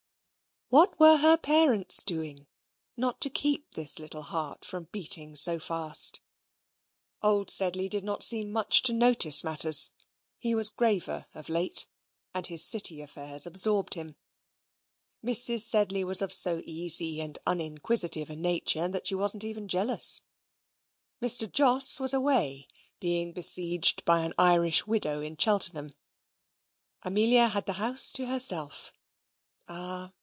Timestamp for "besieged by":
23.33-24.21